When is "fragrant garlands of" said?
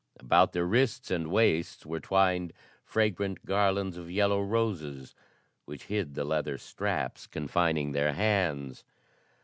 2.83-4.09